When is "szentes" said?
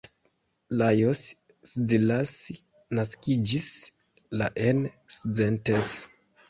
5.21-5.99